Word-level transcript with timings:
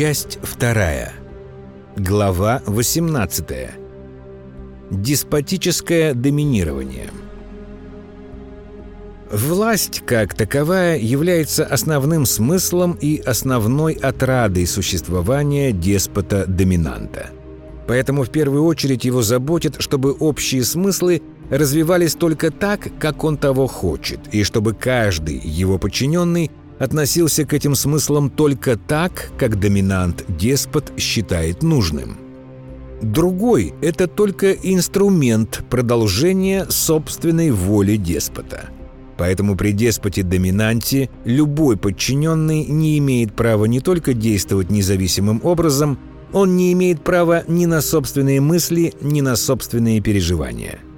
Часть 0.00 0.38
вторая. 0.40 1.12
Глава 1.94 2.62
18. 2.64 3.44
Деспотическое 4.90 6.14
доминирование. 6.14 7.10
Власть, 9.30 10.02
как 10.06 10.32
таковая, 10.32 10.96
является 10.96 11.66
основным 11.66 12.24
смыслом 12.24 12.96
и 12.98 13.18
основной 13.18 13.92
отрадой 13.92 14.66
существования 14.66 15.70
деспота-доминанта. 15.70 17.28
Поэтому 17.86 18.22
в 18.22 18.30
первую 18.30 18.64
очередь 18.64 19.04
его 19.04 19.20
заботит, 19.20 19.76
чтобы 19.80 20.12
общие 20.12 20.64
смыслы 20.64 21.20
развивались 21.50 22.14
только 22.14 22.50
так, 22.50 22.88
как 22.98 23.22
он 23.22 23.36
того 23.36 23.66
хочет, 23.66 24.20
и 24.32 24.44
чтобы 24.44 24.72
каждый 24.72 25.36
его 25.36 25.76
подчиненный 25.76 26.50
относился 26.80 27.44
к 27.44 27.52
этим 27.52 27.76
смыслам 27.76 28.30
только 28.30 28.76
так, 28.76 29.30
как 29.38 29.60
доминант-деспот 29.60 30.94
считает 30.98 31.62
нужным. 31.62 32.16
Другой– 33.02 33.74
это 33.82 34.08
только 34.08 34.52
инструмент 34.52 35.62
продолжения 35.70 36.66
собственной 36.68 37.50
воли 37.50 37.96
деспота. 37.96 38.70
Поэтому 39.18 39.56
при 39.56 39.72
деспоте-доминанте 39.72 41.10
любой 41.24 41.76
подчиненный 41.76 42.64
не 42.64 42.98
имеет 42.98 43.34
права 43.34 43.66
не 43.66 43.80
только 43.80 44.14
действовать 44.14 44.70
независимым 44.70 45.40
образом, 45.44 45.98
он 46.32 46.56
не 46.56 46.72
имеет 46.72 47.04
права 47.04 47.44
ни 47.46 47.66
на 47.66 47.82
собственные 47.82 48.40
мысли, 48.40 48.94
ни 49.02 49.20
на 49.20 49.36
собственные 49.36 50.00
переживания– 50.00 50.78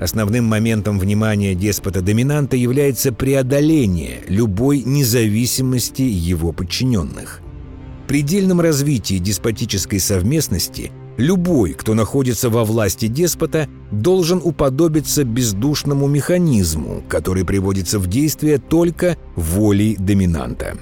Основным 0.00 0.46
моментом 0.46 0.98
внимания 0.98 1.54
деспота-доминанта 1.54 2.56
является 2.56 3.12
преодоление 3.12 4.22
любой 4.28 4.82
независимости 4.82 6.00
его 6.00 6.52
подчиненных. 6.52 7.42
В 8.04 8.08
предельном 8.08 8.62
развитии 8.62 9.18
деспотической 9.18 10.00
совместности 10.00 10.90
любой, 11.18 11.74
кто 11.74 11.92
находится 11.92 12.48
во 12.48 12.64
власти 12.64 13.08
деспота, 13.08 13.68
должен 13.90 14.40
уподобиться 14.42 15.22
бездушному 15.22 16.08
механизму, 16.08 17.04
который 17.06 17.44
приводится 17.44 17.98
в 17.98 18.06
действие 18.06 18.56
только 18.56 19.18
волей 19.36 19.96
доминанта. 19.96 20.78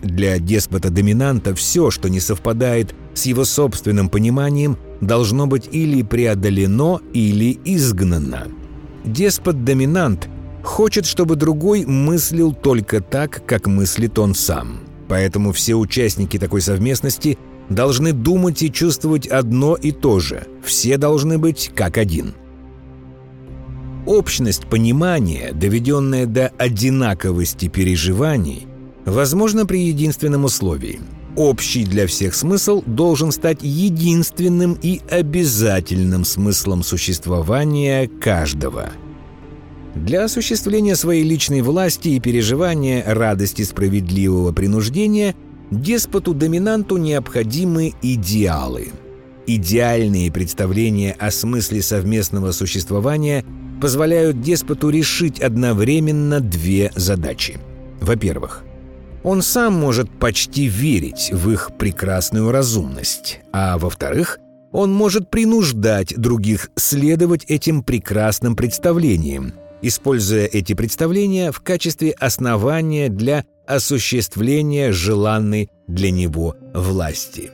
Для 0.00 0.38
деспота-доминанта 0.38 1.54
все, 1.54 1.90
что 1.90 2.08
не 2.08 2.20
совпадает 2.20 2.94
с 3.14 3.26
его 3.26 3.44
собственным 3.44 4.08
пониманием, 4.08 4.78
должно 5.00 5.46
быть 5.46 5.68
или 5.70 6.02
преодолено, 6.02 7.00
или 7.12 7.58
изгнано. 7.64 8.48
Деспот-доминант 9.04 10.28
хочет, 10.62 11.06
чтобы 11.06 11.36
другой 11.36 11.84
мыслил 11.84 12.52
только 12.52 13.00
так, 13.00 13.42
как 13.46 13.66
мыслит 13.66 14.18
он 14.18 14.34
сам. 14.34 14.80
Поэтому 15.08 15.52
все 15.52 15.74
участники 15.74 16.38
такой 16.38 16.62
совместности 16.62 17.38
должны 17.68 18.12
думать 18.12 18.62
и 18.62 18.72
чувствовать 18.72 19.26
одно 19.26 19.74
и 19.74 19.92
то 19.92 20.20
же. 20.20 20.46
Все 20.62 20.96
должны 20.96 21.38
быть 21.38 21.70
как 21.74 21.98
один. 21.98 22.34
Общность 24.06 24.66
понимания, 24.66 25.52
доведенная 25.52 26.26
до 26.26 26.48
одинаковости 26.58 27.68
переживаний, 27.68 28.66
возможна 29.04 29.66
при 29.66 29.86
единственном 29.86 30.44
условии– 30.44 31.00
общий 31.36 31.84
для 31.84 32.06
всех 32.06 32.34
смысл 32.34 32.82
должен 32.86 33.32
стать 33.32 33.58
единственным 33.62 34.78
и 34.80 35.00
обязательным 35.10 36.24
смыслом 36.24 36.82
существования 36.82 38.08
каждого. 38.08 38.90
Для 39.94 40.24
осуществления 40.24 40.96
своей 40.96 41.22
личной 41.22 41.62
власти 41.62 42.08
и 42.08 42.20
переживания 42.20 43.04
радости 43.06 43.62
справедливого 43.62 44.52
принуждения 44.52 45.34
деспоту-доминанту 45.70 46.96
необходимы 46.96 47.92
идеалы. 48.02 48.88
Идеальные 49.46 50.32
представления 50.32 51.12
о 51.12 51.30
смысле 51.30 51.82
совместного 51.82 52.52
существования 52.52 53.44
позволяют 53.80 54.40
деспоту 54.40 54.88
решить 54.88 55.40
одновременно 55.40 56.40
две 56.40 56.90
задачи. 56.96 57.58
Во-первых, 58.00 58.64
он 59.24 59.42
сам 59.42 59.72
может 59.72 60.08
почти 60.20 60.66
верить 60.66 61.30
в 61.32 61.50
их 61.50 61.72
прекрасную 61.76 62.52
разумность, 62.52 63.40
а 63.52 63.78
во-вторых, 63.78 64.38
он 64.70 64.92
может 64.92 65.30
принуждать 65.30 66.14
других 66.16 66.70
следовать 66.76 67.44
этим 67.46 67.82
прекрасным 67.82 68.54
представлениям, 68.54 69.54
используя 69.82 70.44
эти 70.44 70.74
представления 70.74 71.52
в 71.52 71.60
качестве 71.60 72.10
основания 72.12 73.08
для 73.08 73.44
осуществления 73.66 74.92
желанной 74.92 75.70
для 75.88 76.10
него 76.10 76.54
власти. 76.74 77.50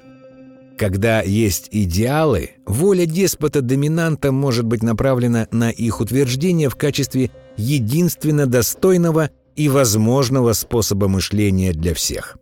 Когда 0.76 1.20
есть 1.20 1.68
идеалы, 1.70 2.52
воля 2.66 3.04
деспота-доминанта 3.04 4.32
может 4.32 4.64
быть 4.64 4.82
направлена 4.82 5.46
на 5.52 5.70
их 5.70 6.00
утверждение 6.00 6.70
в 6.70 6.76
качестве 6.76 7.30
единственно 7.58 8.46
достойного 8.46 9.30
и 9.60 9.68
возможного 9.68 10.54
способа 10.54 11.06
мышления 11.06 11.74
для 11.74 11.92
всех. 11.92 12.38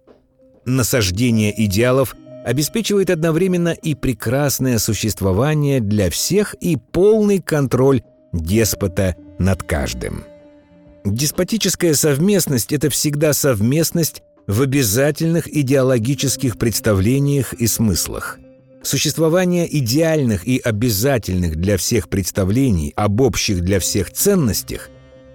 Насаждение 0.64 1.52
идеалов 1.64 2.14
обеспечивает 2.44 3.10
одновременно 3.10 3.70
и 3.70 3.96
прекрасное 3.96 4.78
существование 4.78 5.80
для 5.80 6.10
всех 6.10 6.54
и 6.60 6.76
полный 6.76 7.40
контроль 7.40 8.02
деспота 8.32 9.16
над 9.40 9.64
каждым. 9.64 10.22
Деспотическая 11.04 11.94
совместность– 11.94 12.72
это 12.74 12.88
всегда 12.88 13.32
совместность 13.32 14.22
в 14.46 14.62
обязательных 14.62 15.48
идеологических 15.52 16.56
представлениях 16.56 17.52
и 17.52 17.66
смыслах. 17.66 18.38
Существование 18.80 19.66
идеальных 19.76 20.46
и 20.46 20.58
обязательных 20.58 21.56
для 21.56 21.78
всех 21.78 22.08
представлений 22.08 22.92
об 22.94 23.20
общих 23.20 23.62
для 23.62 23.80
всех 23.80 24.12
ценностях 24.12 24.88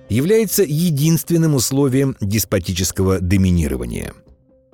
является 0.10 0.64
единственным 0.64 1.56
условием 1.56 2.16
деспотического 2.22 3.20
доминирования. 3.20 4.14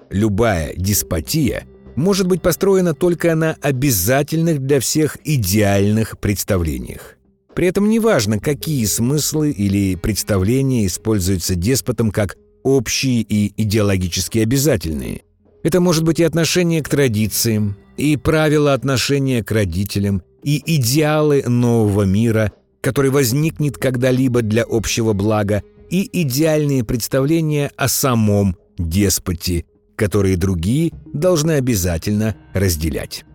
Любая 0.10 0.74
деспотия 0.76 1.66
может 1.96 2.28
быть 2.28 2.42
построена 2.42 2.94
только 2.94 3.36
на 3.36 3.56
обязательных 3.62 4.60
для 4.60 4.80
всех 4.80 5.18
идеальных 5.24 6.20
представлениях. 6.20 7.18
При 7.56 7.68
этом 7.68 7.90
неважно, 7.90 8.40
какие 8.40 8.86
смыслы 8.86 9.52
или 9.52 9.96
представления 9.96 10.86
используются 10.86 11.56
деспотом 11.56 12.12
как 12.12 12.38
общие 12.64 13.22
и 13.22 13.54
идеологически 13.62 14.40
обязательные. 14.40 15.24
Это 15.64 15.82
может 15.82 16.04
быть 16.04 16.20
и 16.20 16.24
отношение 16.24 16.82
к 16.82 16.90
традициям, 16.90 17.78
и 17.98 18.16
правила 18.16 18.74
отношения 18.74 19.44
к 19.44 19.52
родителям, 19.52 20.24
и 20.42 20.62
идеалы 20.78 21.44
нового 21.46 22.04
мира, 22.04 22.54
который 22.82 23.12
возникнет 23.12 23.78
когда-либо 23.78 24.42
для 24.42 24.64
общего 24.68 25.14
блага, 25.14 25.64
и 25.90 26.08
идеальные 26.22 26.84
представления 26.84 27.72
о 27.76 27.88
самом 27.88 28.56
деспоте, 28.78 29.66
которые 29.96 30.38
другие 30.38 30.92
должны 31.14 31.54
обязательно 31.54 32.36
разделять. 32.54 33.26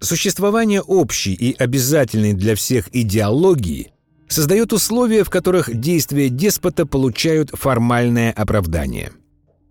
Существование 0.00 0.80
общей 0.80 1.34
и 1.34 1.54
обязательной 1.56 2.34
для 2.34 2.54
всех 2.56 2.88
идеологии 2.92 3.92
создает 4.28 4.72
условия, 4.72 5.24
в 5.24 5.30
которых 5.30 5.74
действия 5.74 6.28
деспота 6.28 6.84
получают 6.84 7.50
формальное 7.52 8.32
оправдание. 8.32 9.12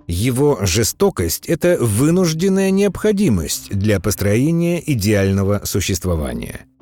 Его 0.07 0.59
жестокость– 0.61 1.45
это 1.47 1.77
вынужденная 1.79 2.71
необходимость 2.71 3.69
для 3.69 3.99
построения 3.99 4.81
идеального 4.85 5.61
существования– 5.65 6.61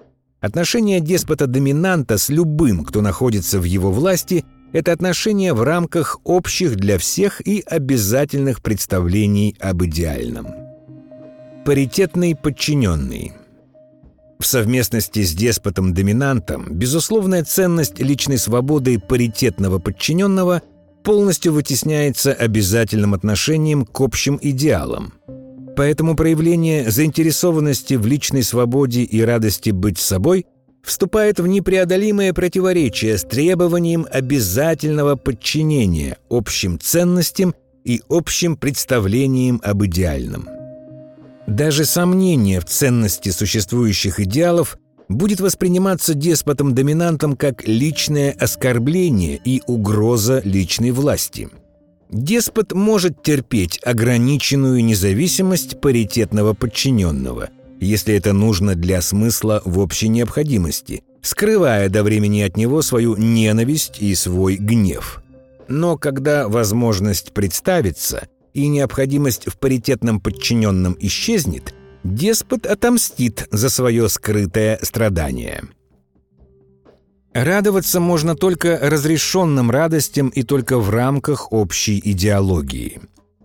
Отношение 0.45 0.99
деспота-доминанта 0.99 2.19
с 2.19 2.29
любым, 2.29 2.85
кто 2.85 3.01
находится 3.01 3.59
в 3.59 3.63
его 3.63 3.91
власти, 3.91 4.45
это 4.73 4.91
отношение 4.91 5.55
в 5.55 5.63
рамках 5.63 6.19
общих 6.23 6.75
для 6.75 6.99
всех 6.99 7.41
и 7.47 7.63
обязательных 7.65 8.61
представлений 8.61 9.55
об 9.59 9.83
идеальном. 9.85 10.45
Паритетный 11.65 12.35
подчиненный 12.35 13.33
в 14.37 14.45
совместности 14.45 15.23
с 15.23 15.33
деспотом-доминантом 15.33 16.67
безусловная 16.69 17.43
ценность 17.43 17.97
личной 17.97 18.37
свободы 18.37 18.99
паритетного 18.99 19.79
подчиненного 19.79 20.61
полностью 21.03 21.53
вытесняется 21.53 22.31
обязательным 22.31 23.15
отношением 23.15 23.83
к 23.83 23.99
общим 23.99 24.37
идеалам– 24.39 25.15
Поэтому 25.75 26.15
проявление 26.15 26.89
заинтересованности 26.89 27.95
в 27.95 28.05
личной 28.05 28.43
свободе 28.43 29.01
и 29.01 29.21
радости 29.21 29.71
быть 29.71 29.99
собой 29.99 30.45
вступает 30.83 31.39
в 31.39 31.47
непреодолимое 31.47 32.31
противоречие 32.31 33.17
с 33.17 33.23
требованием 33.23 34.05
обязательного 34.09 35.15
подчинения 35.15 36.17
общим 36.29 36.79
ценностям 36.79 37.55
и 37.83 38.01
общим 38.07 38.55
представлениям 38.55 39.59
об 39.63 39.83
идеальном. 39.85 40.47
Даже 41.47 41.85
сомнение 41.85 42.59
в 42.59 42.65
ценности 42.65 43.29
существующих 43.29 44.19
идеалов 44.19 44.77
будет 45.09 45.39
восприниматься 45.39 46.13
деспотом-доминантом 46.13 47.35
как 47.35 47.67
личное 47.67 48.31
оскорбление 48.31 49.39
и 49.43 49.61
угроза 49.67 50.41
личной 50.43 50.91
власти– 50.91 51.49
Деспот 52.09 52.73
может 52.73 53.23
терпеть 53.23 53.79
ограниченную 53.83 54.83
независимость 54.83 55.81
паритетного 55.81 56.53
подчиненного, 56.53 57.49
если 57.79 58.15
это 58.15 58.33
нужно 58.33 58.75
для 58.75 59.01
смысла 59.01 59.61
в 59.65 59.79
общей 59.79 60.07
необходимости, 60.07 61.03
скрывая 61.21 61.89
до 61.89 62.03
времени 62.03 62.41
от 62.41 62.57
него 62.57 62.81
свою 62.81 63.15
ненависть 63.15 64.01
и 64.01 64.13
свой 64.13 64.55
гнев. 64.57 65.21
Но 65.67 65.97
когда 65.97 66.47
возможность 66.47 67.33
представится 67.33 68.27
и 68.53 68.67
необходимость 68.67 69.47
в 69.47 69.57
паритетном 69.57 70.19
подчиненном 70.19 70.95
исчезнет, 70.99 71.73
деспот 72.03 72.67
отомстит 72.67 73.47
за 73.51 73.69
свое 73.69 74.07
скрытое 74.09 74.79
страдание. 74.83 75.63
Радоваться 77.35 77.99
можно 77.99 78.33
только 78.33 78.79
разрешенным 78.81 79.69
радостям 79.69 80.29
и 80.29 80.43
только 80.43 80.79
в 80.79 80.89
рамках 80.89 81.51
общей 81.51 82.01
идеологии. 82.01 83.01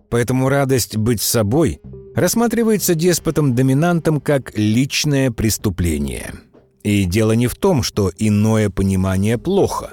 Поэтому 0.09 0.47
радость 0.47 0.95
быть 0.95 1.21
собой 1.21 1.81
рассматривается 2.15 2.95
деспотом-доминантом 2.95 4.21
как 4.21 4.57
личное 4.57 5.29
преступление. 5.29 6.35
И 6.83 7.03
дело 7.03 7.33
не 7.33 7.47
в 7.47 7.55
том, 7.55 7.83
что 7.83 8.09
иное 8.17 8.69
понимание 8.69 9.37
плохо. 9.37 9.91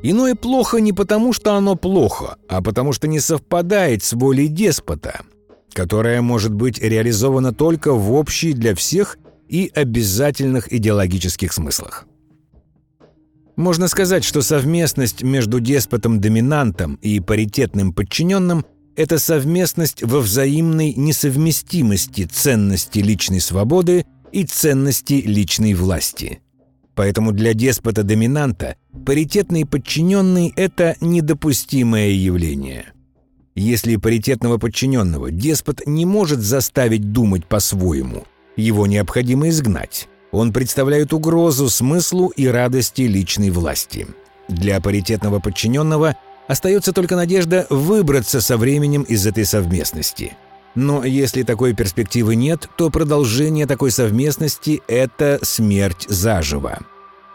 Иное 0.00 0.36
плохо 0.36 0.78
не 0.78 0.92
потому, 0.92 1.32
что 1.32 1.54
оно 1.54 1.74
плохо, 1.74 2.36
а 2.48 2.62
потому 2.62 2.92
что 2.92 3.08
не 3.08 3.18
совпадает 3.18 4.04
с 4.04 4.12
волей 4.12 4.46
деспота, 4.46 5.22
которая 5.72 6.22
может 6.22 6.54
быть 6.54 6.80
реализована 6.80 7.52
только 7.52 7.94
в 7.94 8.12
общей 8.12 8.52
для 8.52 8.76
всех 8.76 9.18
и 9.48 9.72
обязательных 9.74 10.72
идеологических 10.72 11.52
смыслах. 11.52 12.06
Можно 13.60 13.88
сказать, 13.88 14.24
что 14.24 14.40
совместность 14.40 15.22
между 15.22 15.60
деспотом-доминантом 15.60 16.94
и 17.02 17.20
паритетным 17.20 17.92
подчиненным– 17.92 18.64
это 18.96 19.18
совместность 19.18 20.02
во 20.02 20.20
взаимной 20.20 20.94
несовместимости 20.94 22.24
ценности 22.24 23.00
личной 23.00 23.42
свободы 23.42 24.06
и 24.32 24.44
ценности 24.44 25.22
личной 25.26 25.74
власти. 25.74 26.40
Поэтому 26.94 27.32
для 27.32 27.52
деспота-доминанта 27.52 28.76
паритетный 29.04 29.66
подчиненный– 29.66 30.54
это 30.56 30.96
недопустимое 31.02 32.12
явление. 32.12 32.94
Если 33.54 33.96
паритетного 33.96 34.56
подчиненного 34.56 35.30
деспот 35.30 35.82
не 35.84 36.06
может 36.06 36.40
заставить 36.40 37.12
думать 37.12 37.44
по-своему, 37.44 38.24
его 38.56 38.86
необходимо 38.86 39.50
изгнать– 39.50 40.08
он 40.32 40.52
представляет 40.52 41.12
угрозу 41.12 41.68
смыслу 41.68 42.28
и 42.28 42.46
радости 42.46 43.02
личной 43.02 43.50
власти. 43.50 44.06
Для 44.48 44.80
паритетного 44.80 45.40
подчиненного 45.40 46.16
остается 46.48 46.92
только 46.92 47.16
надежда 47.16 47.66
выбраться 47.70 48.40
со 48.40 48.56
временем 48.56 49.02
из 49.02 49.26
этой 49.26 49.44
совместности. 49.44 50.36
Но 50.74 51.04
если 51.04 51.42
такой 51.42 51.74
перспективы 51.74 52.36
нет, 52.36 52.68
то 52.76 52.90
продолжение 52.90 53.66
такой 53.66 53.90
совместности– 53.90 54.82
это 54.88 55.40
смерть 55.42 56.06
заживо. 56.08 56.78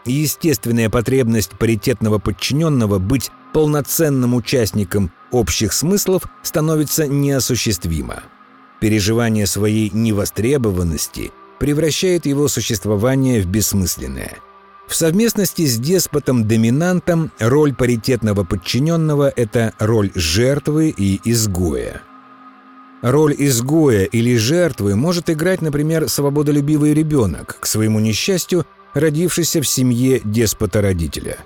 Естественная 0.06 0.88
потребность 0.88 1.58
паритетного 1.58 2.18
подчиненного 2.18 2.98
быть 2.98 3.30
полноценным 3.52 4.34
участником 4.34 5.12
общих 5.32 5.72
смыслов 5.72 6.22
становится 6.42 7.06
неосуществима. 7.06 8.22
Переживание 8.80 9.46
своей 9.46 9.90
невостребованности– 9.90 11.32
превращает 11.58 12.26
его 12.26 12.48
существование 12.48 13.40
в 13.40 13.46
бессмысленное. 13.46 14.38
В 14.86 14.94
совместности 14.94 15.66
с 15.66 15.78
деспотом-доминантом 15.78 17.32
роль 17.40 17.74
паритетного 17.74 18.44
подчиненного– 18.44 19.32
это 19.36 19.74
роль 19.78 20.12
жертвы 20.14 20.94
и 20.96 21.20
изгоя. 21.24 22.02
Роль 23.02 23.34
изгоя 23.36 24.04
или 24.04 24.36
жертвы 24.36 24.94
может 24.96 25.28
играть, 25.28 25.60
например, 25.60 26.08
свободолюбивый 26.08 26.94
ребенок, 26.94 27.58
к 27.60 27.66
своему 27.66 27.98
несчастью, 28.00 28.64
родившийся 28.94 29.60
в 29.60 29.68
семье 29.68 30.20
деспота-родителя. 30.24 31.38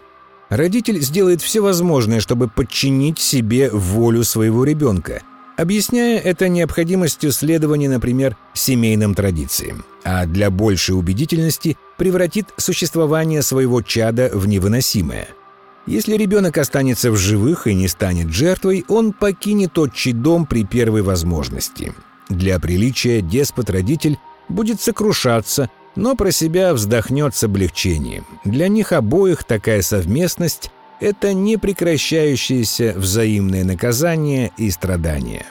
Родитель 0.50 1.00
сделает 1.00 1.40
все 1.40 1.60
возможное, 1.60 2.20
чтобы 2.20 2.48
подчинить 2.48 3.18
себе 3.18 3.70
волю 3.70 4.24
своего 4.24 4.64
ребенка, 4.64 5.22
объясняя 5.60 6.18
это 6.18 6.48
необходимостью 6.48 7.32
следования, 7.32 7.90
например, 7.90 8.36
семейным 8.54 9.14
традициям, 9.14 9.84
а 10.04 10.24
для 10.24 10.50
большей 10.50 10.98
убедительности 10.98 11.76
превратит 11.98 12.46
существование 12.56 13.42
своего 13.42 13.82
чада 13.82 14.30
в 14.32 14.48
невыносимое. 14.48 15.28
Если 15.86 16.16
ребенок 16.16 16.56
останется 16.56 17.10
в 17.10 17.16
живых 17.16 17.66
и 17.66 17.74
не 17.74 17.88
станет 17.88 18.32
жертвой, 18.32 18.84
он 18.88 19.12
покинет 19.12 19.76
отчий 19.78 20.12
дом 20.12 20.46
при 20.46 20.64
первой 20.64 21.02
возможности. 21.02 21.92
Для 22.30 22.58
приличия 22.58 23.20
деспот-родитель 23.20 24.18
будет 24.48 24.80
сокрушаться, 24.80 25.68
но 25.94 26.16
про 26.16 26.30
себя 26.30 26.72
вздохнет 26.72 27.34
с 27.34 27.44
облегчением. 27.44 28.24
Для 28.44 28.68
них 28.68 28.92
обоих 28.92 29.44
такая 29.44 29.82
совместность 29.82 30.70
это 31.00 31.32
непрекращающееся 31.32 32.92
взаимное 32.96 33.64
наказание 33.64 34.52
и 34.56 34.70
страдания. 34.70 35.46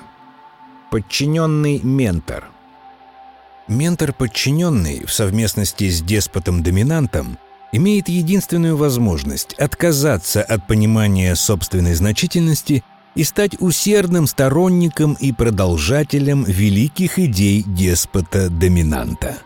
Подчиненный 0.91 1.79
ментор 1.81 2.49
Ментор-подчиненный 3.67 5.05
в 5.05 5.13
совместности 5.13 5.89
с 5.89 6.01
деспотом-доминантом 6.01 7.37
имеет 7.71 8.09
единственную 8.09 8.77
возможность 8.77 9.53
отказаться 9.53 10.41
от 10.41 10.65
понимания 10.65 11.35
собственной 11.35 11.93
значительности 11.93 12.83
и 13.13 13.23
стать 13.23 13.59
усердным 13.59 14.25
сторонником 14.25 15.15
и 15.19 15.31
продолжателем 15.31 16.45
великих 16.45 17.19
идей 17.19 17.63
деспота-доминанта. 17.63 19.37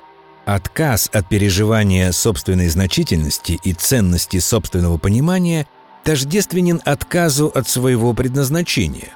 Отказ 0.45 1.09
от 1.11 1.27
переживания 1.27 2.11
собственной 2.11 2.69
значительности 2.69 3.59
и 3.63 3.73
ценности 3.73 4.39
собственного 4.39 4.97
понимания– 4.97 5.67
тождественен 6.03 6.81
отказу 6.85 7.51
от 7.53 7.67
своего 7.67 8.13
предназначения. 8.13 9.09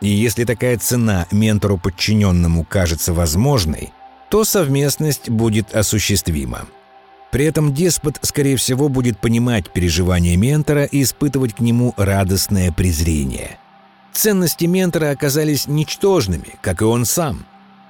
И 0.00 0.08
если 0.08 0.44
такая 0.44 0.76
цена 0.78 1.26
ментору 1.30 1.78
подчиненному 1.78 2.64
кажется 2.64 3.12
возможной, 3.12 3.92
то 4.28 4.44
совместность 4.44 5.30
будет 5.30 5.74
осуществима. 5.74 6.66
При 7.30 7.46
этом 7.46 7.72
деспот, 7.72 8.18
скорее 8.22 8.56
всего, 8.56 8.88
будет 8.88 9.18
понимать 9.18 9.70
переживания 9.70 10.36
ментора 10.36 10.84
и 10.84 11.02
испытывать 11.02 11.54
к 11.54 11.60
нему 11.60 11.94
радостное 11.96 12.70
презрение. 12.70 13.58
Ценности 14.12 14.66
ментора 14.66 15.10
оказались 15.10 15.66
ничтожными, 15.66 16.54
как 16.60 16.82
и 16.82 16.84
он 16.84 17.04
сам. 17.04 17.46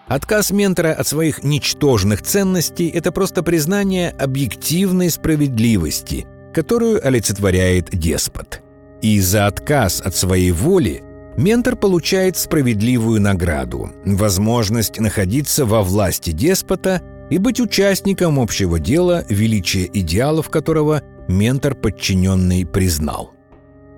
Отказ 0.06 0.50
ментора 0.50 0.92
от 0.92 1.06
своих 1.06 1.42
ничтожных 1.42 2.22
ценностей– 2.22 2.88
это 2.94 3.10
просто 3.12 3.42
признание 3.42 4.10
объективной 4.10 5.10
справедливости– 5.10 6.26
которую 6.54 7.06
олицетворяет 7.06 7.90
деспот. 7.90 8.62
И 9.02 9.20
за 9.20 9.46
отказ 9.46 10.00
от 10.00 10.16
своей 10.16 10.52
воли 10.52 11.02
ментор 11.36 11.76
получает 11.76 12.38
справедливую 12.38 13.20
награду– 13.20 13.90
возможность 14.06 14.98
находиться 14.98 15.66
во 15.66 15.82
власти 15.82 16.30
деспота 16.30 17.02
и 17.28 17.36
быть 17.38 17.60
участником 17.60 18.38
общего 18.38 18.78
дела, 18.78 19.24
величие 19.28 19.90
идеалов 19.92 20.48
которого 20.48 21.02
ментор 21.28 21.74
подчиненный 21.74 22.64
признал. 22.64 23.32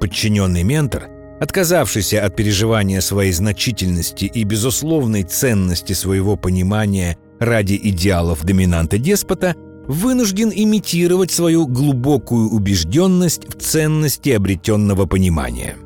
Подчиненный 0.00 0.62
ментор, 0.62 1.08
отказавшийся 1.40 2.24
от 2.24 2.34
переживания 2.34 3.00
своей 3.00 3.32
значительности 3.32 4.24
и 4.24 4.44
безусловной 4.44 5.22
ценности 5.22 5.92
своего 5.92 6.36
понимания 6.36 7.18
ради 7.38 7.78
идеалов 7.80 8.44
доминанта 8.44 8.98
деспота– 8.98 9.54
вынужден 9.86 10.52
имитировать 10.54 11.30
свою 11.30 11.66
глубокую 11.66 12.48
убежденность 12.50 13.46
в 13.48 13.60
ценности 13.60 14.30
обретенного 14.30 15.06
понимания. 15.06 15.76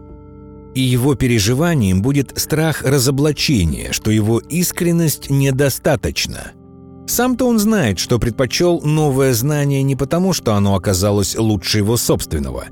И 0.74 0.80
его 0.80 1.14
переживанием 1.14 2.00
будет 2.00 2.38
страх 2.38 2.82
разоблачения, 2.82 3.92
что 3.92 4.10
его 4.10 4.38
искренность 4.38 5.28
недостаточна. 5.28 6.52
Сам-то 7.06 7.46
он 7.46 7.58
знает, 7.58 7.98
что 7.98 8.20
предпочел 8.20 8.80
новое 8.82 9.34
знание 9.34 9.82
не 9.82 9.96
потому, 9.96 10.32
что 10.32 10.54
оно 10.54 10.76
оказалось 10.76 11.36
лучше 11.36 11.78
его 11.78 11.96
собственного. 11.96 12.66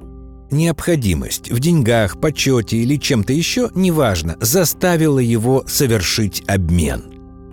Необходимость 0.50 1.50
в 1.50 1.58
деньгах, 1.58 2.20
почете 2.20 2.76
или 2.78 2.96
чем-то 2.96 3.32
еще, 3.32 3.70
неважно, 3.74 4.36
заставила 4.40 5.18
его 5.18 5.64
совершить 5.66 6.42
обмен. 6.46 7.02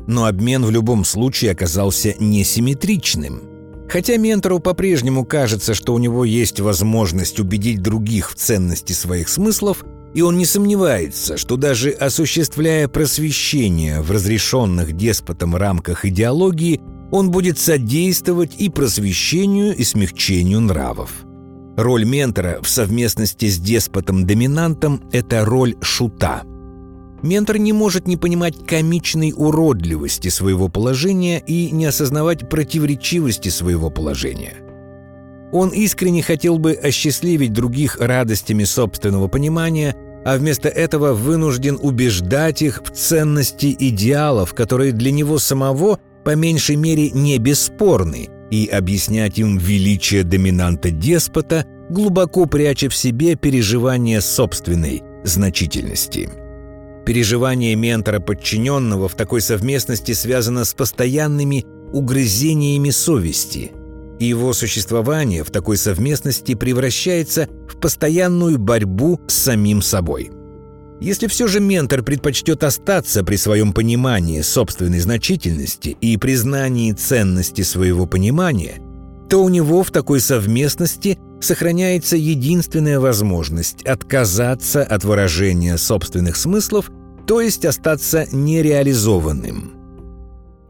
Но 0.08 0.26
обмен 0.26 0.64
в 0.64 0.70
любом 0.70 1.04
случае 1.04 1.52
оказался 1.52 2.14
несимметричным– 2.20 3.42
Хотя 3.90 4.18
ментору 4.18 4.60
по-прежнему 4.60 5.26
кажется, 5.26 5.74
что 5.74 5.94
у 5.94 6.00
него 6.00 6.26
есть 6.26 6.60
возможность 6.60 7.40
убедить 7.40 7.82
других 7.82 8.32
в 8.32 8.36
ценности 8.36 8.94
своих 8.94 9.30
смыслов, 9.30 9.86
и 10.14 10.22
он 10.22 10.38
не 10.38 10.46
сомневается, 10.46 11.38
что 11.38 11.58
даже 11.58 11.90
осуществляя 11.90 12.88
просвещение 12.88 14.02
в 14.02 14.12
разрешенных 14.12 14.94
деспотом 14.94 15.56
рамках 15.56 16.06
идеологии, 16.06 16.82
он 17.12 17.32
будет 17.32 17.60
содействовать 17.60 18.56
и 18.58 18.70
просвещению, 18.70 19.76
и 19.76 19.84
смягчению 19.84 20.62
нравов. 20.62 21.12
Роль 21.78 22.06
ментора 22.06 22.60
в 22.62 22.70
совместности 22.70 23.50
с 23.50 23.60
деспотом-доминантом– 23.60 25.02
это 25.12 25.44
роль 25.44 25.76
шута. 25.82 26.44
Ментор 27.26 27.58
не 27.58 27.74
может 27.74 28.08
не 28.08 28.16
понимать 28.16 28.56
комичной 28.66 29.34
уродливости 29.36 30.30
своего 30.30 30.70
положения 30.70 31.40
и 31.46 31.72
не 31.72 31.86
осознавать 31.86 32.48
противоречивости 32.48 33.50
своего 33.50 33.90
положения. 33.90 34.54
Он 35.52 35.70
искренне 35.70 36.22
хотел 36.22 36.58
бы 36.58 36.74
осчастливить 36.74 37.54
других 37.54 37.98
радостями 38.00 38.64
собственного 38.64 39.28
понимания, 39.28 39.96
а 40.26 40.38
вместо 40.38 40.70
этого 40.70 41.14
вынужден 41.14 41.78
убеждать 41.82 42.62
их 42.62 42.82
в 42.84 42.92
ценности 42.92 43.76
идеалов, 43.78 44.54
которые 44.54 44.92
для 44.92 45.12
него 45.12 45.40
самого 45.40 46.00
по 46.24 46.36
меньшей 46.36 46.76
мере 46.76 47.12
не 47.12 47.38
бесспорны, 47.38 48.30
и 48.52 48.68
объяснять 48.68 49.38
им 49.38 49.58
величие 49.58 50.24
доминанта-деспота, 50.24 51.66
глубоко 51.90 52.48
пряча 52.48 52.90
в 52.90 52.96
себе 52.96 53.36
переживание 53.36 54.22
собственной 54.22 55.04
значительности. 55.24 56.45
Переживание 57.06 57.76
ментора 57.76 58.20
подчиненного 58.20 59.08
в 59.08 59.16
такой 59.16 59.42
совместности 59.42 60.14
связано 60.14 60.66
с 60.66 60.74
постоянными 60.74 61.66
угрызениями 61.94 62.90
совести, 62.90 63.72
и 64.20 64.26
его 64.26 64.54
существование 64.54 65.44
в 65.44 65.52
такой 65.52 65.78
совместности 65.78 66.56
превращается 66.56 67.48
в 67.70 67.80
постоянную 67.80 68.58
борьбу 68.58 69.22
с 69.28 69.36
самим 69.36 69.82
собой. 69.84 70.32
Если 71.00 71.28
все 71.28 71.48
же 71.48 71.60
ментор 71.60 72.02
предпочтет 72.02 72.64
остаться 72.64 73.24
при 73.24 73.36
своем 73.36 73.74
понимании 73.74 74.42
собственной 74.42 75.00
значительности 75.00 75.96
и 76.02 76.18
признании 76.18 76.94
ценности 76.94 77.62
своего 77.62 78.08
понимания, 78.08 78.82
то 79.30 79.44
у 79.44 79.50
него 79.50 79.84
в 79.84 79.92
такой 79.92 80.22
совместности 80.22 81.20
сохраняется 81.42 82.18
единственная 82.18 83.00
возможность 83.00 83.84
отказаться 83.84 84.84
от 84.84 85.04
выражения 85.04 85.78
собственных 85.78 86.36
смыслов, 86.36 86.92
то 87.28 87.42
есть 87.42 87.66
остаться 87.66 88.28
нереализованным. 88.32 89.74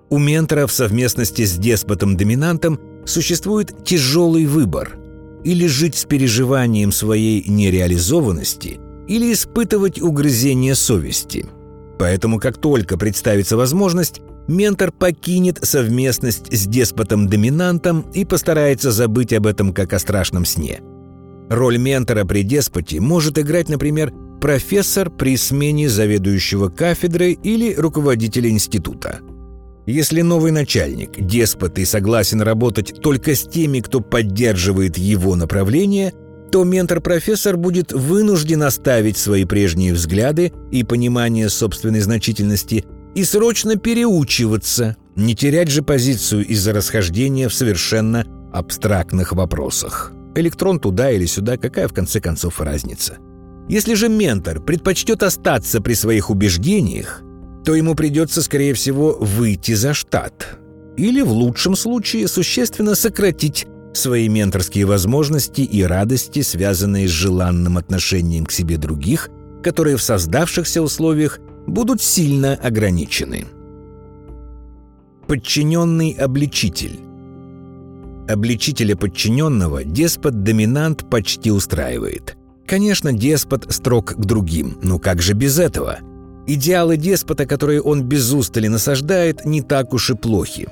У 0.10 0.18
ментора 0.18 0.68
в 0.68 0.72
совместности 0.72 1.46
с 1.46 1.58
деспотом-доминантом 1.58 2.80
существует 3.06 3.84
тяжелый 3.84 4.46
выбор– 4.46 4.98
или 5.46 5.68
жить 5.68 5.96
с 5.96 6.06
переживанием 6.06 6.92
своей 6.92 7.48
нереализованности, 7.48 8.80
или 9.08 9.32
испытывать 9.32 10.02
угрызение 10.02 10.74
совести. 10.74 11.46
Поэтому 12.00 12.40
как 12.40 12.58
только 12.58 12.98
представится 12.98 13.56
возможность, 13.56 14.22
ментор 14.48 14.92
покинет 14.92 15.60
совместность 15.64 16.52
с 16.52 16.68
деспотом-доминантом 16.68 18.06
и 18.14 18.26
постарается 18.26 18.92
забыть 18.92 19.34
об 19.34 19.48
этом 19.48 19.74
как 19.74 19.94
о 19.94 20.00
страшном 20.00 20.46
сне. 20.46 20.82
Роль 21.50 21.78
ментора 21.78 22.26
при 22.26 22.44
деспоте 22.44 23.00
может 23.00 23.38
играть, 23.38 23.70
например, 23.70 24.14
профессор 24.42 25.10
при 25.10 25.38
смене 25.38 25.90
заведующего 25.90 26.70
кафедрой 26.70 27.34
или 27.34 27.74
руководителя 27.74 28.50
института. 28.50 29.20
Если 29.86 30.22
новый 30.22 30.52
начальник, 30.52 31.20
деспот 31.20 31.78
и 31.78 31.86
согласен 31.86 32.42
работать 32.42 33.02
только 33.02 33.36
с 33.36 33.44
теми, 33.44 33.82
кто 33.82 34.02
поддерживает 34.02 34.98
его 34.98 35.36
направление, 35.36 36.14
то 36.52 36.64
ментор-профессор 36.64 37.58
будет 37.58 37.92
вынужден 37.92 38.64
оставить 38.64 39.18
свои 39.18 39.46
прежние 39.46 39.94
взгляды 39.94 40.54
и 40.72 40.84
понимание 40.84 41.50
собственной 41.50 42.00
значительности 42.00 42.86
и 43.16 43.24
срочно 43.24 43.78
переучиваться, 43.78 44.98
не 45.16 45.36
терять 45.36 45.70
же 45.70 45.82
позицию 45.82 46.46
из-за 46.46 46.74
расхождения 46.74 47.48
в 47.48 47.54
совершенно 47.54 48.26
абстрактных 48.54 49.32
вопросах. 49.32 50.12
Электрон 50.36 50.80
туда 50.80 51.12
или 51.12 51.26
сюда, 51.26 51.58
какая 51.58 51.88
в 51.88 51.94
конце 51.94 52.20
концов 52.20 52.60
разница? 52.60 53.18
Если 53.70 53.96
же 53.96 54.10
ментор 54.10 54.62
предпочтет 54.62 55.24
остаться 55.24 55.82
при 55.82 55.94
своих 55.94 56.30
убеждениях, 56.30 57.24
то 57.64 57.74
ему 57.74 57.96
придется, 57.96 58.44
скорее 58.44 58.74
всего, 58.74 59.18
выйти 59.20 59.74
за 59.74 59.94
штат. 59.94 60.60
Или, 60.98 61.22
в 61.22 61.32
лучшем 61.32 61.76
случае, 61.76 62.28
существенно 62.28 62.96
сократить 62.96 63.66
свои 63.94 64.28
менторские 64.28 64.86
возможности 64.86 65.62
и 65.62 65.82
радости, 65.84 66.42
связанные 66.42 67.08
с 67.08 67.12
желанным 67.12 67.78
отношением 67.78 68.46
к 68.46 68.52
себе 68.52 68.78
других, 68.78 69.30
которые 69.64 69.98
в 69.98 70.04
создавшихся 70.04 70.82
условиях 70.82 71.40
будут 71.68 72.02
сильно 72.02 72.54
ограничены. 72.56 73.46
Подчиненный 75.28 76.12
обличитель 76.12 77.00
Обличителя 78.28 78.96
подчиненного 78.96 79.84
деспот-доминант 79.84 81.08
почти 81.10 81.52
устраивает. 81.52 82.36
Конечно, 82.66 83.14
деспот 83.14 83.68
строг 83.70 84.16
к 84.16 84.26
другим, 84.26 84.80
но 84.82 84.98
как 84.98 85.22
же 85.22 85.34
без 85.34 85.60
этого? 85.60 86.00
Идеалы 86.48 86.98
деспота, 86.98 87.46
которые 87.46 87.82
он 87.82 88.04
без 88.04 88.32
устали 88.32 88.68
насаждает, 88.68 89.46
не 89.46 89.62
так 89.62 89.94
уж 89.94 90.10
и 90.10 90.16
плохи. 90.16 90.68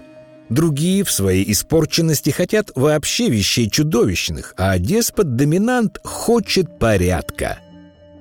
Другие 0.50 1.04
в 1.04 1.12
своей 1.12 1.52
испорченности 1.52 2.32
хотят 2.32 2.72
вообще 2.76 3.30
вещей 3.30 3.70
чудовищных, 3.70 4.54
а 4.58 4.78
деспот-доминант 4.80 6.00
хочет 6.04 6.80
порядка. 6.80 7.60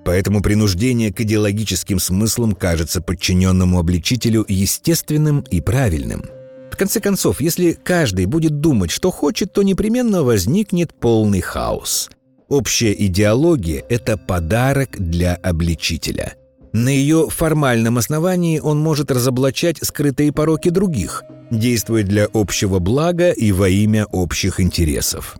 Поэтому 0.04 0.42
принуждение 0.42 1.12
к 1.12 1.20
идеологическим 1.20 1.98
смыслам 1.98 2.54
кажется 2.54 3.00
подчиненному 3.00 3.78
обличителю 3.78 4.44
естественным 4.48 5.40
и 5.50 5.60
правильным. 5.60 6.24
В 6.72 6.76
конце 6.76 7.00
концов, 7.00 7.40
если 7.40 7.72
каждый 7.72 8.26
будет 8.26 8.60
думать, 8.60 8.90
что 8.90 9.10
хочет, 9.10 9.52
то 9.52 9.62
непременно 9.62 10.22
возникнет 10.22 10.94
полный 10.94 11.40
хаос. 11.40 12.10
Общая 12.48 12.92
идеология– 12.92 13.84
это 13.88 14.16
подарок 14.16 14.90
для 14.98 15.34
обличителя. 15.36 16.34
На 16.72 16.88
ее 16.88 17.28
формальном 17.28 17.98
основании 17.98 18.58
он 18.58 18.78
может 18.78 19.10
разоблачать 19.10 19.78
скрытые 19.82 20.32
пороки 20.32 20.70
других, 20.70 21.22
действуя 21.50 22.02
для 22.02 22.26
общего 22.32 22.78
блага 22.78 23.30
и 23.30 23.52
во 23.52 23.68
имя 23.68 24.06
общих 24.06 24.58
интересов. 24.58 25.36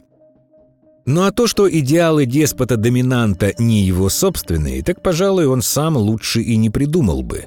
Ну 1.04 1.22
а 1.22 1.32
то, 1.32 1.46
что 1.46 1.68
идеалы 1.70 2.26
деспота-доминанта 2.26 3.54
не 3.58 3.82
его 3.82 4.08
собственные, 4.08 4.82
так, 4.82 5.02
пожалуй, 5.02 5.46
он 5.46 5.62
сам 5.62 5.96
лучше 5.96 6.42
и 6.42 6.56
не 6.56 6.70
придумал 6.70 7.22
бы. 7.22 7.46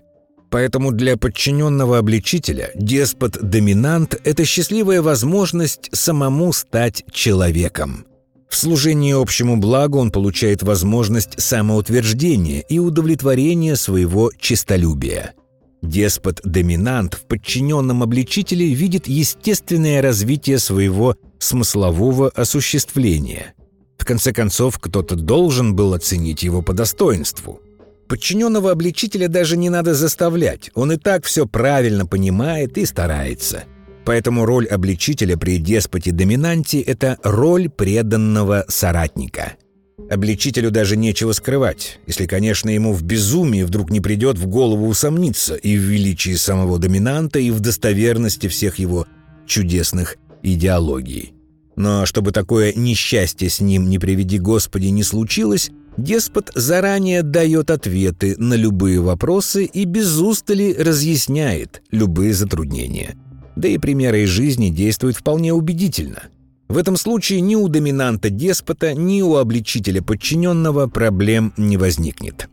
Поэтому 0.50 0.92
для 0.92 1.18
подчиненного 1.18 1.98
обличителя 1.98 2.72
деспот-доминант– 2.76 4.20
это 4.24 4.46
счастливая 4.46 5.02
возможность 5.02 5.90
самому 5.92 6.54
стать 6.54 7.04
человеком. 7.12 8.06
В 8.50 8.56
служении 8.56 9.14
общему 9.14 9.58
благу 9.58 10.00
он 10.00 10.12
получает 10.12 10.64
возможность 10.64 11.42
самоутверждения 11.42 12.62
и 12.62 12.80
удовлетворения 12.80 13.76
своего 13.76 14.32
честолюбия. 14.40 15.34
Деспот-доминант 15.82 17.16
в 17.16 17.28
подчиненном 17.28 18.02
обличителе 18.02 18.74
видит 18.74 19.08
естественное 19.08 20.02
развитие 20.02 20.60
своего 20.60 21.16
смыслового 21.46 22.30
осуществления. 22.30 23.54
В 23.98 24.06
конце 24.06 24.34
концов, 24.34 24.80
кто-то 24.80 25.16
должен 25.16 25.76
был 25.76 25.94
оценить 25.94 26.44
его 26.44 26.62
по 26.62 26.74
достоинству. 26.74 27.62
Подчиненного 28.08 28.72
обличителя 28.72 29.28
даже 29.28 29.58
не 29.58 29.70
надо 29.70 29.96
заставлять, 29.96 30.70
он 30.76 30.92
и 30.92 30.98
так 30.98 31.26
все 31.26 31.48
правильно 31.48 32.06
понимает 32.06 32.78
и 32.78 32.86
старается. 32.86 33.64
Поэтому 34.04 34.46
роль 34.46 34.68
обличителя 34.68 35.38
при 35.38 35.58
деспоте-доминанте– 35.58 36.82
это 36.82 37.18
роль 37.24 37.70
преданного 37.70 38.66
соратника– 38.68 39.54
Обличителю 40.10 40.72
даже 40.72 40.98
нечего 40.98 41.32
скрывать, 41.32 42.00
если, 42.06 42.28
конечно, 42.28 42.70
ему 42.70 42.94
в 42.94 43.04
безумии 43.04 43.64
вдруг 43.64 43.90
не 43.90 44.02
придет 44.02 44.38
в 44.38 44.46
голову 44.46 44.88
усомниться 44.88 45.56
и 45.56 45.78
в 45.78 45.82
величии 45.82 46.36
самого 46.36 46.78
доминанта, 46.78 47.40
и 47.40 47.50
в 47.50 47.60
достоверности 47.60 48.48
всех 48.48 48.78
его 48.78 49.08
чудесных 49.48 50.18
идеологий. 50.44 51.35
Но 51.76 52.06
чтобы 52.06 52.32
такое 52.32 52.74
несчастье 52.74 53.50
с 53.50 53.60
ним, 53.60 53.90
не 53.90 54.00
приведи 54.00 54.40
Господи, 54.40 54.88
не 54.88 55.04
случилось, 55.04 55.72
деспот 55.98 56.52
заранее 56.56 57.22
дает 57.22 57.70
ответы 57.70 58.36
на 58.38 58.54
любые 58.54 59.02
вопросы 59.02 59.66
и 59.66 59.84
без 59.84 60.18
устали 60.18 60.74
разъясняет 60.74 61.82
любые 61.92 62.34
затруднения. 62.34 63.16
Да 63.56 63.68
и 63.68 63.78
примеры 63.78 64.24
из 64.24 64.30
жизни 64.30 64.70
действуют 64.70 65.18
вполне 65.18 65.54
убедительно. 65.54 66.24
В 66.68 66.78
этом 66.78 66.98
случае 66.98 67.42
ни 67.42 67.56
у 67.56 67.68
доминанта-деспота, 67.68 68.94
ни 68.94 69.22
у 69.22 69.36
обличителя 69.36 70.02
подчиненного 70.02 70.88
проблем 70.88 71.54
не 71.58 71.78
возникнет. 71.78 72.50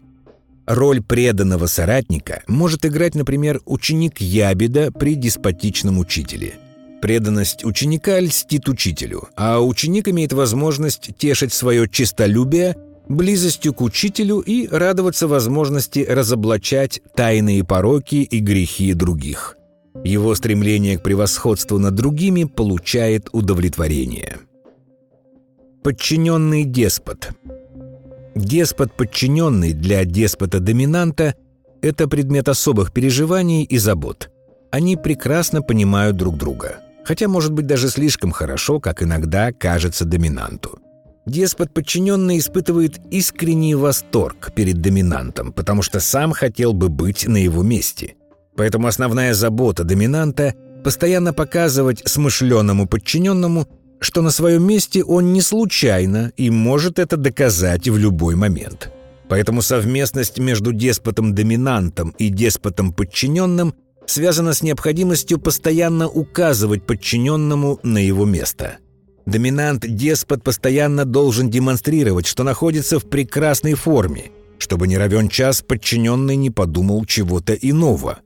Роль 0.66 1.02
преданного 1.02 1.66
соратника 1.66 2.42
может 2.46 2.84
играть, 2.84 3.14
например, 3.14 3.60
ученик 3.64 4.20
Ябеда 4.20 4.92
при 4.92 5.14
деспотичном 5.14 5.98
учителе– 5.98 6.54
Преданность 7.02 7.64
ученика 7.64 8.20
льстит 8.20 8.68
учителю, 8.68 9.28
а 9.34 9.60
ученик 9.60 10.06
имеет 10.06 10.32
возможность 10.32 11.10
тешить 11.18 11.52
свое 11.52 11.88
честолюбие 11.88 12.76
близостью 13.08 13.74
к 13.74 13.80
учителю 13.80 14.38
и 14.38 14.68
радоваться 14.68 15.26
возможности 15.26 16.06
разоблачать 16.08 17.00
тайные 17.16 17.64
пороки 17.64 18.14
и 18.22 18.38
грехи 18.38 18.94
других. 18.94 19.56
Его 20.04 20.32
стремление 20.36 20.96
к 20.96 21.02
превосходству 21.02 21.80
над 21.80 21.96
другими 21.96 22.44
получает 22.44 23.28
удовлетворение. 23.32 24.38
Подчиненный 25.82 26.62
деспот 26.62 27.30
Деспот 28.36 28.96
подчиненный 28.96 29.72
для 29.72 30.04
деспота-доминанта– 30.04 31.34
это 31.82 32.06
предмет 32.06 32.48
особых 32.48 32.92
переживаний 32.92 33.64
и 33.64 33.76
забот. 33.78 34.30
Они 34.70 34.96
прекрасно 34.96 35.62
понимают 35.62 36.16
друг 36.16 36.38
друга. 36.38 36.78
Хотя, 37.04 37.28
может 37.28 37.52
быть, 37.52 37.66
даже 37.66 37.88
слишком 37.88 38.30
хорошо, 38.30 38.80
как 38.80 39.02
иногда 39.02 39.52
кажется 39.52 40.04
доминанту. 40.04 40.78
Деспот 41.26 41.72
подчиненный 41.72 42.38
испытывает 42.38 43.00
искренний 43.10 43.74
восторг 43.74 44.52
перед 44.54 44.80
доминантом, 44.80 45.52
потому 45.52 45.82
что 45.82 46.00
сам 46.00 46.32
хотел 46.32 46.72
бы 46.72 46.88
быть 46.88 47.26
на 47.26 47.36
его 47.36 47.62
месте. 47.62 48.14
Поэтому 48.56 48.88
основная 48.88 49.34
забота 49.34 49.84
доминанта– 49.84 50.54
постоянно 50.82 51.32
показывать 51.32 52.02
смышленному 52.04 52.86
подчиненному, 52.86 53.68
что 54.00 54.20
на 54.20 54.30
своем 54.30 54.66
месте 54.66 55.04
он 55.04 55.32
не 55.32 55.40
случайно 55.40 56.32
и 56.36 56.50
может 56.50 56.98
это 56.98 57.16
доказать 57.16 57.88
в 57.88 57.96
любой 57.96 58.34
момент. 58.34 58.90
Поэтому 59.28 59.62
совместность 59.62 60.38
между 60.38 60.72
деспотом-доминантом 60.72 62.14
и 62.18 62.28
деспотом-подчиненным 62.28 63.74
связана 64.06 64.54
с 64.54 64.62
необходимостью 64.62 65.38
постоянно 65.38 66.08
указывать 66.08 66.84
подчиненному 66.86 67.80
на 67.82 67.98
его 67.98 68.24
место. 68.24 68.78
Доминант-деспот 69.26 70.42
постоянно 70.42 71.04
должен 71.04 71.48
демонстрировать, 71.48 72.26
что 72.26 72.42
находится 72.42 72.98
в 72.98 73.04
прекрасной 73.08 73.74
форме, 73.74 74.32
чтобы 74.58 74.88
не 74.88 74.98
равен 74.98 75.28
час 75.28 75.62
подчиненный 75.62 76.36
не 76.36 76.50
подумал 76.50 77.04
чего-то 77.04 77.54
иного. 77.54 78.18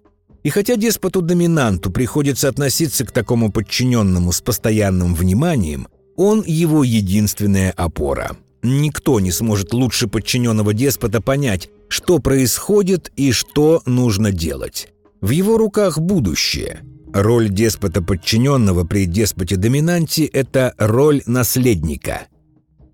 И 0.43 0.49
хотя 0.49 0.77
деспоту-доминанту 0.77 1.91
приходится 1.91 2.49
относиться 2.49 3.05
к 3.05 3.13
такому 3.13 3.51
подчиненному 3.51 4.33
с 4.33 4.41
постоянным 4.41 5.15
вниманием, 5.15 5.89
он 6.17 6.43
его 6.47 6.85
единственная 6.85 7.73
опора. 7.73 8.37
Никто 8.63 9.21
не 9.21 9.33
сможет 9.33 9.73
лучше 9.75 10.09
подчиненного 10.09 10.73
деспота 10.73 11.21
понять, 11.21 11.69
что 11.89 12.19
происходит 12.19 13.13
и 13.17 13.33
что 13.33 13.83
нужно 13.87 14.33
делать. 14.33 14.89
В 15.21 15.31
его 15.31 15.57
руках 15.57 15.99
будущее. 15.99 16.81
Роль 17.13 17.49
деспота 17.49 18.03
подчиненного 18.03 18.85
при 18.85 19.07
деспоте-доминанте– 19.07 20.25
это 20.33 20.75
роль 20.77 21.23
наследника. 21.27 22.27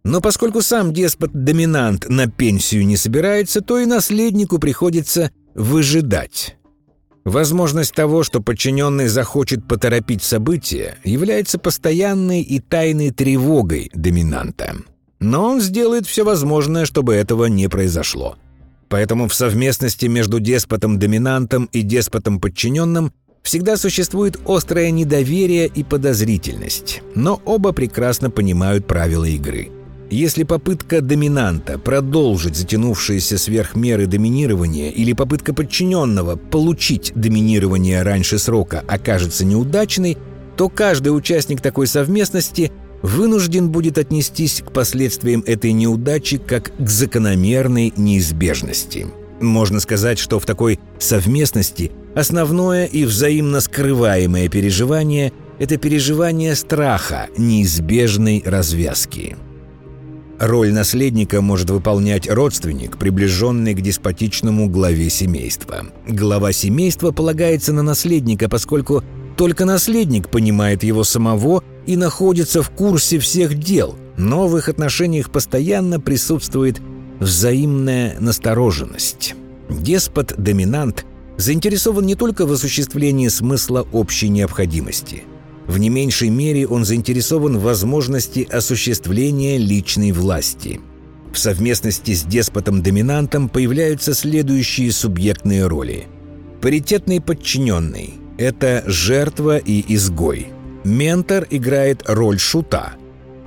Но 0.04 0.20
поскольку 0.20 0.62
сам 0.62 0.92
деспот-доминант 0.92 2.08
на 2.08 2.28
пенсию 2.28 2.86
не 2.86 2.96
собирается, 2.96 3.60
то 3.60 3.78
и 3.78 3.86
наследнику 3.86 4.58
приходится 4.58 5.30
выжидать. 5.54 6.56
Возможность 7.24 7.94
того, 7.94 8.24
что 8.24 8.40
подчиненный 8.40 9.06
захочет 9.06 9.66
поторопить 9.68 10.22
события, 10.22 10.98
является 11.04 11.58
постоянной 11.58 12.42
и 12.42 12.58
тайной 12.58 13.10
тревогой 13.10 13.90
доминанта. 13.94 14.76
Но 15.20 15.48
он 15.50 15.60
сделает 15.60 16.06
все 16.06 16.24
возможное, 16.24 16.84
чтобы 16.84 17.14
этого 17.14 17.46
не 17.46 17.68
произошло. 17.68 18.36
Поэтому 18.92 19.26
в 19.26 19.32
совместности 19.32 20.04
между 20.04 20.38
деспотом-доминантом 20.38 21.66
и 21.72 21.80
деспотом-подчиненным 21.80 23.14
всегда 23.42 23.78
существует 23.78 24.38
острое 24.46 24.90
недоверие 24.90 25.66
и 25.66 25.82
подозрительность, 25.82 27.00
но 27.14 27.40
оба 27.46 27.72
прекрасно 27.72 28.28
понимают 28.28 28.86
правила 28.86 29.24
игры. 29.24 29.70
Если 30.10 30.42
попытка 30.42 31.00
доминанта 31.00 31.78
продолжить 31.78 32.54
затянувшееся 32.54 33.38
сверх 33.38 33.76
меры 33.76 34.04
доминирование 34.04 34.92
или 34.92 35.14
попытка 35.14 35.54
подчиненного 35.54 36.36
получить 36.36 37.12
доминирование 37.14 38.02
раньше 38.02 38.38
срока 38.38 38.84
окажется 38.86 39.46
неудачной, 39.46 40.18
то 40.58 40.68
каждый 40.68 41.16
участник 41.16 41.62
такой 41.62 41.86
совместности 41.86 42.70
вынужден 43.02 43.70
будет 43.70 43.98
отнестись 43.98 44.62
к 44.64 44.72
последствиям 44.72 45.42
этой 45.46 45.72
неудачи 45.72 46.38
как 46.38 46.72
к 46.76 46.88
закономерной 46.88 47.92
неизбежности. 47.96 49.06
Можно 49.40 49.80
сказать, 49.80 50.18
что 50.18 50.38
в 50.38 50.46
такой 50.46 50.78
совместности 50.98 51.90
основное 52.14 52.86
и 52.86 53.04
взаимно 53.04 53.60
скрываемое 53.60 54.48
переживание– 54.48 55.32
это 55.58 55.76
переживание 55.76 56.54
страха 56.54 57.28
неизбежной 57.36 58.42
развязки. 58.44 59.36
Роль 60.38 60.72
наследника 60.72 61.40
может 61.40 61.70
выполнять 61.70 62.28
родственник, 62.28 62.96
приближенный 62.98 63.74
к 63.74 63.80
деспотичному 63.80 64.68
главе 64.68 65.08
семейства. 65.08 65.86
Глава 66.08 66.50
семейства 66.52 67.12
полагается 67.12 67.72
на 67.72 67.82
наследника, 67.82 68.48
поскольку 68.48 69.04
только 69.36 69.64
наследник 69.64 70.28
понимает 70.28 70.82
его 70.82 71.04
самого 71.04 71.62
и 71.86 71.96
находится 71.96 72.62
в 72.62 72.70
курсе 72.70 73.18
всех 73.18 73.58
дел, 73.58 73.96
но 74.16 74.46
в 74.48 74.56
их 74.56 74.68
отношениях 74.68 75.30
постоянно 75.30 76.00
присутствует 76.00 76.80
взаимная 77.18 78.16
настороженность. 78.20 79.34
Деспот-доминант 79.70 81.06
заинтересован 81.36 82.04
не 82.04 82.14
только 82.14 82.46
в 82.46 82.52
осуществлении 82.52 83.28
смысла 83.28 83.86
общей 83.92 84.28
необходимости. 84.28 85.24
В 85.66 85.78
не 85.78 85.88
меньшей 85.88 86.28
мере 86.28 86.66
он 86.66 86.84
заинтересован 86.84 87.58
в 87.58 87.62
возможности 87.62 88.46
осуществления 88.50 89.58
личной 89.58 90.12
власти. 90.12 90.80
В 91.32 91.38
совместности 91.38 92.12
с 92.12 92.24
деспотом-доминантом 92.24 93.48
появляются 93.48 94.12
следующие 94.12 94.92
субъектные 94.92 95.66
роли. 95.66 96.06
Паритетный 96.60 97.20
подчиненный– 97.20 98.14
это 98.38 98.82
жертва 98.86 99.58
и 99.58 99.84
изгой– 99.94 100.48
Ментор 100.84 101.46
играет 101.50 102.02
роль 102.06 102.38
шута. 102.38 102.94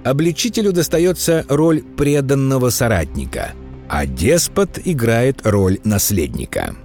Обличителю 0.05 0.71
достается 0.71 1.45
роль 1.49 1.81
преданного 1.81 2.69
соратника, 2.69 3.51
а 3.89 4.05
деспот 4.05 4.79
играет 4.85 5.45
роль 5.45 5.79
наследника. 5.83 6.75